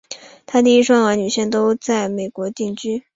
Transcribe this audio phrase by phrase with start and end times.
[0.47, 3.03] 她的一双儿女现都在北美定居。